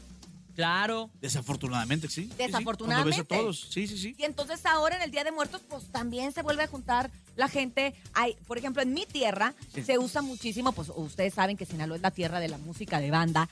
Claro. 0.54 1.08
Desafortunadamente, 1.22 2.08
sí. 2.08 2.24
Sí, 2.24 2.28
sí, 2.28 2.34
Desafortunadamente. 2.36 3.24
Cuando 3.24 3.34
ves 3.34 3.38
a 3.40 3.42
todos, 3.64 3.72
sí, 3.72 3.86
sí, 3.88 3.96
sí. 3.96 4.14
Y 4.18 4.24
entonces 4.24 4.66
ahora 4.66 4.96
en 4.96 5.02
el 5.02 5.10
Día 5.10 5.24
de 5.24 5.32
Muertos, 5.32 5.62
pues 5.66 5.84
también 5.90 6.30
se 6.32 6.42
vuelve 6.42 6.64
a 6.64 6.66
juntar 6.68 7.10
la 7.36 7.48
gente. 7.48 7.94
Hay, 8.12 8.34
por 8.46 8.58
ejemplo, 8.58 8.82
en 8.82 8.92
mi 8.92 9.06
tierra 9.06 9.54
Sí. 9.74 9.82
se 9.82 9.98
usa 9.98 10.20
muchísimo, 10.20 10.72
pues 10.72 10.90
ustedes 10.94 11.32
saben 11.32 11.56
que 11.56 11.64
Sinaloa 11.64 11.96
es 11.96 12.02
la 12.02 12.10
tierra 12.10 12.38
de 12.38 12.48
la 12.48 12.58
música 12.58 13.00
de 13.00 13.10
banda. 13.10 13.48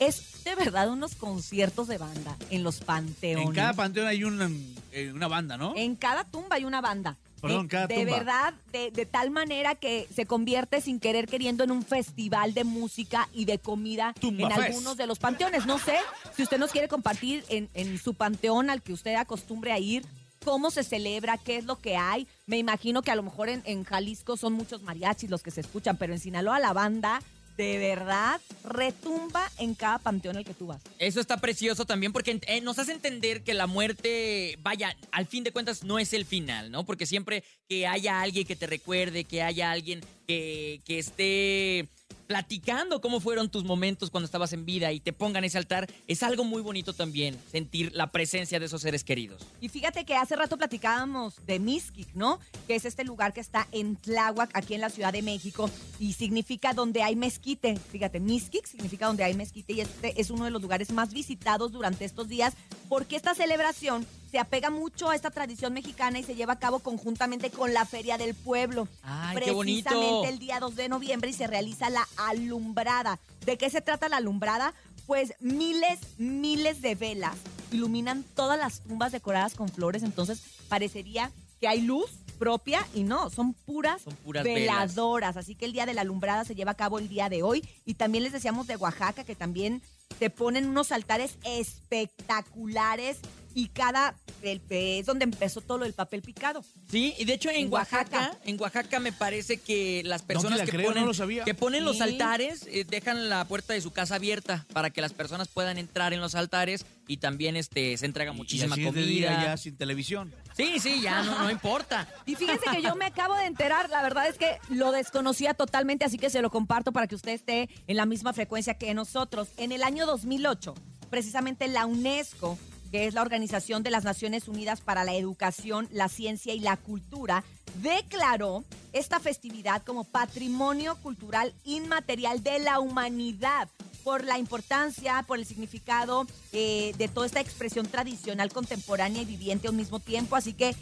Es 0.00 0.44
de 0.44 0.54
verdad 0.54 0.88
unos 0.90 1.14
conciertos 1.14 1.88
de 1.88 1.98
banda 1.98 2.36
en 2.50 2.62
los 2.62 2.80
panteones. 2.80 3.46
En 3.48 3.52
cada 3.54 3.72
panteón 3.74 4.06
hay 4.06 4.24
una, 4.24 4.48
eh, 4.92 5.12
una 5.12 5.28
banda, 5.28 5.56
¿no? 5.56 5.74
En 5.76 5.96
cada 5.96 6.24
tumba 6.24 6.56
hay 6.56 6.64
una 6.64 6.80
banda. 6.80 7.16
Perdón, 7.40 7.66
Eh, 7.66 7.68
cada 7.68 7.86
de 7.88 7.94
tumba. 7.96 8.16
verdad, 8.16 8.54
de, 8.72 8.90
de 8.90 9.06
tal 9.06 9.30
manera 9.30 9.74
que 9.74 10.08
se 10.14 10.26
convierte 10.26 10.80
sin 10.80 10.98
querer 11.00 11.26
queriendo 11.28 11.64
en 11.64 11.70
un 11.70 11.84
festival 11.84 12.54
de 12.54 12.64
música 12.64 13.28
y 13.32 13.44
de 13.44 13.58
comida 13.58 14.12
Tumba 14.20 14.44
en 14.44 14.50
Fest. 14.50 14.62
algunos 14.68 14.96
de 14.96 15.06
los 15.06 15.18
panteones. 15.18 15.66
No 15.66 15.78
sé 15.78 15.96
si 16.36 16.42
usted 16.42 16.58
nos 16.58 16.70
quiere 16.72 16.88
compartir 16.88 17.44
en, 17.48 17.68
en 17.74 17.98
su 17.98 18.14
panteón 18.14 18.70
al 18.70 18.82
que 18.82 18.92
usted 18.92 19.14
acostumbre 19.14 19.72
a 19.72 19.78
ir. 19.78 20.04
¿Cómo 20.44 20.70
se 20.70 20.84
celebra? 20.84 21.36
¿Qué 21.38 21.56
es 21.56 21.64
lo 21.64 21.76
que 21.80 21.96
hay? 21.96 22.26
Me 22.46 22.58
imagino 22.58 23.02
que 23.02 23.10
a 23.10 23.16
lo 23.16 23.24
mejor 23.24 23.48
en, 23.48 23.62
en 23.66 23.82
Jalisco 23.84 24.36
son 24.36 24.52
muchos 24.52 24.82
mariachis 24.82 25.28
los 25.30 25.42
que 25.42 25.50
se 25.50 25.60
escuchan, 25.60 25.96
pero 25.96 26.12
en 26.12 26.20
Sinaloa 26.20 26.58
la 26.60 26.72
banda 26.72 27.20
de 27.58 27.76
verdad 27.78 28.40
retumba 28.62 29.50
en 29.58 29.74
cada 29.74 29.98
panteón 29.98 30.36
al 30.36 30.44
que 30.44 30.54
tú 30.54 30.68
vas. 30.68 30.80
Eso 30.98 31.20
está 31.20 31.38
precioso 31.38 31.84
también 31.84 32.12
porque 32.12 32.40
eh, 32.46 32.60
nos 32.60 32.78
hace 32.78 32.92
entender 32.92 33.42
que 33.42 33.52
la 33.52 33.66
muerte, 33.66 34.56
vaya, 34.62 34.96
al 35.10 35.26
fin 35.26 35.42
de 35.42 35.50
cuentas 35.50 35.82
no 35.82 35.98
es 35.98 36.12
el 36.12 36.24
final, 36.24 36.70
¿no? 36.70 36.86
Porque 36.86 37.04
siempre 37.04 37.42
que 37.68 37.86
haya 37.86 38.22
alguien 38.22 38.46
que 38.46 38.56
te 38.56 38.66
recuerde, 38.68 39.24
que 39.24 39.42
haya 39.42 39.72
alguien 39.72 40.00
que, 40.26 40.80
que 40.84 41.00
esté 41.00 41.88
platicando 42.28 43.00
cómo 43.00 43.20
fueron 43.20 43.48
tus 43.48 43.64
momentos 43.64 44.10
cuando 44.10 44.26
estabas 44.26 44.52
en 44.52 44.66
vida 44.66 44.92
y 44.92 45.00
te 45.00 45.14
pongan 45.14 45.44
ese 45.44 45.56
altar, 45.56 45.90
es 46.06 46.22
algo 46.22 46.44
muy 46.44 46.60
bonito 46.60 46.92
también, 46.92 47.36
sentir 47.50 47.90
la 47.94 48.12
presencia 48.12 48.60
de 48.60 48.66
esos 48.66 48.82
seres 48.82 49.02
queridos. 49.02 49.46
Y 49.62 49.70
fíjate 49.70 50.04
que 50.04 50.14
hace 50.14 50.36
rato 50.36 50.58
platicábamos 50.58 51.34
de 51.46 51.58
Mixquic, 51.58 52.14
¿no? 52.14 52.38
Que 52.66 52.76
es 52.76 52.84
este 52.84 53.02
lugar 53.02 53.32
que 53.32 53.40
está 53.40 53.66
en 53.72 53.96
Tláhuac, 53.96 54.50
aquí 54.52 54.74
en 54.74 54.82
la 54.82 54.90
Ciudad 54.90 55.12
de 55.12 55.22
México, 55.22 55.70
y 55.98 56.12
significa 56.12 56.74
donde 56.74 57.02
hay 57.02 57.16
mezquite. 57.16 57.76
Fíjate, 57.76 58.20
Mixquic 58.20 58.66
significa 58.66 59.06
donde 59.06 59.24
hay 59.24 59.32
mezquite, 59.32 59.72
y 59.72 59.80
este 59.80 60.20
es 60.20 60.30
uno 60.30 60.44
de 60.44 60.50
los 60.50 60.60
lugares 60.60 60.92
más 60.92 61.14
visitados 61.14 61.72
durante 61.72 62.04
estos 62.04 62.28
días, 62.28 62.52
porque 62.90 63.16
esta 63.16 63.34
celebración 63.34 64.06
se 64.30 64.38
apega 64.38 64.70
mucho 64.70 65.10
a 65.10 65.14
esta 65.14 65.30
tradición 65.30 65.72
mexicana 65.72 66.18
y 66.18 66.22
se 66.22 66.34
lleva 66.34 66.54
a 66.54 66.58
cabo 66.58 66.80
conjuntamente 66.80 67.50
con 67.50 67.72
la 67.72 67.84
Feria 67.86 68.18
del 68.18 68.34
Pueblo. 68.34 68.88
¡Ay, 69.02 69.36
qué 69.42 69.50
bonito! 69.52 69.88
Precisamente 69.90 70.28
el 70.28 70.38
día 70.38 70.60
2 70.60 70.76
de 70.76 70.88
noviembre 70.88 71.30
y 71.30 71.32
se 71.32 71.46
realiza 71.46 71.88
la 71.90 72.06
alumbrada. 72.16 73.18
¿De 73.46 73.56
qué 73.56 73.70
se 73.70 73.80
trata 73.80 74.08
la 74.08 74.18
alumbrada? 74.18 74.74
Pues 75.06 75.32
miles, 75.40 75.98
miles 76.18 76.82
de 76.82 76.94
velas 76.94 77.36
iluminan 77.72 78.24
todas 78.34 78.58
las 78.58 78.80
tumbas 78.80 79.12
decoradas 79.12 79.54
con 79.54 79.68
flores, 79.68 80.02
entonces 80.02 80.42
parecería 80.68 81.30
que 81.60 81.68
hay 81.68 81.80
luz 81.80 82.10
propia 82.38 82.86
y 82.94 83.02
no, 83.02 83.30
son 83.30 83.52
puras, 83.52 84.02
Son 84.02 84.14
puras 84.16 84.44
velas. 84.44 84.60
veladoras. 84.94 85.36
Así 85.36 85.54
que 85.54 85.64
el 85.64 85.72
día 85.72 85.86
de 85.86 85.94
la 85.94 86.02
alumbrada 86.02 86.44
se 86.44 86.54
lleva 86.54 86.70
a 86.72 86.76
cabo 86.76 86.98
el 86.98 87.08
día 87.08 87.28
de 87.28 87.42
hoy 87.42 87.66
y 87.84 87.94
también 87.94 88.22
les 88.24 88.32
decíamos 88.32 88.66
de 88.66 88.76
Oaxaca 88.76 89.24
que 89.24 89.34
también 89.34 89.82
te 90.18 90.30
ponen 90.30 90.68
unos 90.68 90.92
altares 90.92 91.36
espectaculares 91.44 93.18
y 93.58 93.66
cada 93.70 94.14
el- 94.42 94.60
es 94.70 95.04
donde 95.06 95.24
empezó 95.24 95.60
todo 95.60 95.78
lo 95.78 95.84
del 95.84 95.92
papel 95.92 96.22
picado. 96.22 96.64
Sí, 96.88 97.12
y 97.18 97.24
de 97.24 97.34
hecho 97.34 97.50
en, 97.50 97.56
En 97.66 97.72
Oaxaca, 97.72 98.16
Oaxaca. 98.18 98.38
en 98.44 98.60
Oaxaca 98.60 99.00
me 99.00 99.10
parece 99.10 99.56
que 99.56 100.02
las 100.04 100.22
personas 100.22 100.60
la 100.60 100.64
que, 100.64 100.70
creo, 100.70 100.86
ponen, 100.86 101.02
no 101.02 101.08
lo 101.08 101.14
sabía. 101.14 101.44
que 101.44 101.54
ponen 101.54 101.84
los 101.84 102.00
altares 102.00 102.68
eh, 102.70 102.84
dejan 102.88 103.28
la 103.28 103.44
puerta 103.46 103.72
de 103.72 103.80
su 103.80 103.90
casa 103.90 104.14
abierta 104.14 104.64
para 104.72 104.90
que 104.90 105.00
las 105.00 105.12
personas 105.12 105.48
puedan 105.48 105.76
entrar 105.76 106.12
en 106.12 106.20
los 106.20 106.36
altares 106.36 106.86
y 107.08 107.16
también 107.16 107.56
este 107.56 107.96
se 107.96 108.06
entrega 108.06 108.32
muchísima 108.32 108.76
y 108.76 108.80
así 108.80 108.86
es 108.88 108.94
de 108.94 109.02
día 109.06 109.32
comida. 109.32 109.44
ya 109.50 109.56
sin 109.56 109.76
televisión. 109.76 110.32
Sí, 110.56 110.78
sí, 110.78 111.00
ya 111.00 111.22
no, 111.24 111.42
no 111.42 111.50
importa. 111.50 112.06
Y 112.26 112.36
fíjense 112.36 112.64
que 112.72 112.80
yo 112.82 112.94
me 112.94 113.06
acabo 113.06 113.34
de 113.34 113.46
enterar, 113.46 113.90
la 113.90 114.02
verdad 114.02 114.28
es 114.28 114.38
que 114.38 114.58
lo 114.68 114.92
desconocía 114.92 115.54
totalmente, 115.54 116.04
así 116.04 116.16
que 116.16 116.30
se 116.30 116.42
lo 116.42 116.50
comparto 116.50 116.92
para 116.92 117.08
que 117.08 117.16
usted 117.16 117.32
esté 117.32 117.68
en 117.88 117.96
la 117.96 118.06
misma 118.06 118.32
frecuencia 118.32 118.74
que 118.74 118.94
nosotros. 118.94 119.48
En 119.56 119.72
el 119.72 119.82
año 119.82 120.06
2008, 120.06 120.74
precisamente 121.10 121.66
la 121.68 121.86
UNESCO, 121.86 122.58
que 122.90 123.06
es 123.06 123.14
la 123.14 123.22
Organización 123.22 123.82
de 123.82 123.90
las 123.90 124.04
Naciones 124.04 124.48
Unidas 124.48 124.80
para 124.80 125.04
la 125.04 125.14
Educación, 125.14 125.88
la 125.92 126.08
Ciencia 126.08 126.54
y 126.54 126.60
la 126.60 126.76
Cultura, 126.76 127.44
declaró 127.82 128.64
esta 128.92 129.20
festividad 129.20 129.82
como 129.82 130.04
patrimonio 130.04 130.96
cultural 130.96 131.54
inmaterial 131.64 132.42
de 132.42 132.58
la 132.58 132.80
humanidad. 132.80 133.68
por 134.04 134.24
la 134.24 134.38
importancia, 134.38 135.22
por 135.26 135.38
el 135.38 135.44
significado 135.44 136.26
eh, 136.52 136.94
de 136.96 137.08
toda 137.08 137.26
esta 137.26 137.40
expresión 137.40 137.86
tradicional, 137.86 138.50
contemporánea 138.50 139.20
y 139.20 139.26
viviente 139.26 139.68
al 139.68 139.74
mismo 139.74 140.00
tiempo. 140.00 140.34
Así 140.34 140.54
que 140.54 140.74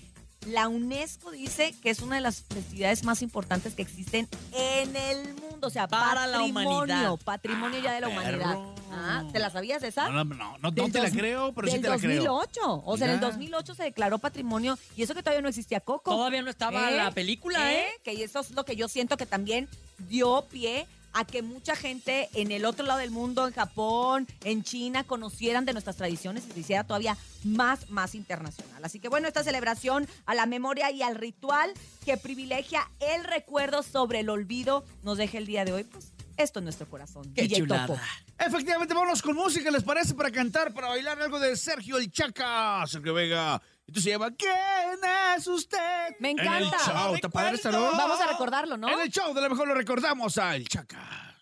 la 0.46 0.68
UNESCO 0.68 1.30
dice 1.30 1.74
que 1.82 1.90
es 1.90 2.00
una 2.00 2.16
de 2.16 2.20
las 2.22 2.42
festividades 2.42 3.04
más 3.04 3.22
importantes 3.22 3.74
que 3.74 3.82
existen 3.82 4.28
en 4.52 4.94
el 4.96 5.34
mundo. 5.34 5.66
O 5.66 5.70
sea, 5.70 5.88
Para 5.88 6.26
la 6.26 6.38
patrimonio, 6.38 6.70
humanidad. 6.70 7.16
Patrimonio 7.24 7.80
ya 7.80 7.92
de 7.94 8.00
la 8.00 8.06
Ah, 8.06 8.10
humanidad. 8.10 8.38
perro. 8.50 8.74
Ah, 8.92 9.24
¿Te 9.32 9.38
la 9.38 9.50
sabías 9.50 9.82
esa? 9.82 10.08
No, 10.08 10.24
no, 10.24 10.34
no, 10.34 10.56
no, 10.58 10.72
te 10.90 11.00
la 11.02 11.10
creo, 11.10 11.52
pero 11.52 11.68
sí 11.68 11.80
te 11.80 11.88
la 11.88 11.98
creo. 11.98 12.22
2008. 12.22 12.82
O 12.86 12.96
sea, 12.96 13.06
en 13.08 13.12
el 13.14 13.18
Mira. 13.18 13.28
2008 13.30 13.74
se 13.74 13.82
declaró 13.84 14.18
patrimonio 14.18 14.78
y 14.96 15.02
eso 15.02 15.14
que 15.14 15.22
todavía 15.22 15.42
no 15.42 15.48
existía 15.48 15.80
Coco. 15.80 16.10
Todavía 16.12 16.42
no 16.42 16.50
estaba 16.50 16.90
¿Eh? 16.90 16.96
la 16.96 17.10
película, 17.10 17.74
¿eh? 17.74 17.86
Que 18.04 18.22
eso 18.22 18.40
es 18.40 18.50
lo 18.52 18.64
que 18.64 18.76
yo 18.76 18.88
siento 18.88 19.16
que 19.16 19.26
también 19.26 19.68
dio 20.08 20.44
pie 20.50 20.86
a 21.16 21.24
que 21.24 21.40
mucha 21.40 21.74
gente 21.74 22.28
en 22.34 22.52
el 22.52 22.66
otro 22.66 22.84
lado 22.84 23.00
del 23.00 23.10
mundo, 23.10 23.46
en 23.46 23.54
Japón, 23.54 24.28
en 24.44 24.62
China, 24.62 25.02
conocieran 25.04 25.64
de 25.64 25.72
nuestras 25.72 25.96
tradiciones 25.96 26.44
y 26.46 26.52
se 26.52 26.60
hiciera 26.60 26.84
todavía 26.84 27.16
más, 27.42 27.88
más 27.88 28.14
internacional. 28.14 28.84
Así 28.84 29.00
que 29.00 29.08
bueno, 29.08 29.26
esta 29.26 29.42
celebración 29.42 30.06
a 30.26 30.34
la 30.34 30.44
memoria 30.44 30.90
y 30.90 31.00
al 31.00 31.14
ritual 31.14 31.72
que 32.04 32.18
privilegia 32.18 32.86
el 33.00 33.24
recuerdo 33.24 33.82
sobre 33.82 34.20
el 34.20 34.28
olvido 34.28 34.84
nos 35.02 35.16
deja 35.16 35.38
el 35.38 35.46
día 35.46 35.64
de 35.64 35.72
hoy, 35.72 35.84
pues 35.84 36.12
esto 36.36 36.58
en 36.58 36.66
nuestro 36.66 36.86
corazón. 36.86 37.32
Qué 37.34 37.42
DJ 37.42 37.60
chulada. 37.60 37.86
Topo. 37.86 38.00
Efectivamente, 38.38 38.92
vámonos 38.92 39.22
con 39.22 39.34
música, 39.34 39.70
¿les 39.70 39.84
parece? 39.84 40.12
Para 40.12 40.30
cantar, 40.30 40.74
para 40.74 40.88
bailar 40.88 41.18
algo 41.22 41.40
de 41.40 41.56
Sergio 41.56 41.96
el 41.96 42.10
Chaca, 42.10 42.84
Sergio 42.86 43.14
Vega. 43.14 43.62
Esto 43.86 44.00
se 44.00 44.10
llama 44.10 44.30
¿Quién 44.32 44.52
es 45.36 45.46
usted? 45.46 46.16
Me 46.18 46.30
En 46.32 46.38
el 46.40 46.46
encanta. 46.46 46.78
show, 46.84 47.14
¿está 47.14 47.28
padre 47.28 47.54
esta, 47.54 47.70
no? 47.70 47.82
Vamos 47.92 48.20
a 48.20 48.26
recordarlo, 48.26 48.76
¿no? 48.76 48.88
En 48.88 49.00
el 49.00 49.10
show 49.10 49.32
de 49.32 49.40
lo 49.40 49.50
mejor 49.50 49.68
lo 49.68 49.74
recordamos 49.74 50.38
a 50.38 50.56
El 50.56 50.66
Chaca. 50.68 51.35